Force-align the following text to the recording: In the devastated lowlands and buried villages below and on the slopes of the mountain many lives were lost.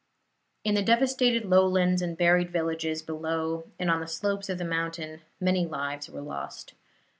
In 0.63 0.73
the 0.73 0.81
devastated 0.81 1.45
lowlands 1.45 2.01
and 2.01 2.17
buried 2.17 2.49
villages 2.49 3.03
below 3.03 3.65
and 3.77 3.91
on 3.91 3.99
the 4.01 4.07
slopes 4.07 4.49
of 4.49 4.57
the 4.57 4.65
mountain 4.65 5.21
many 5.39 5.67
lives 5.67 6.09
were 6.09 6.21
lost. 6.21 6.73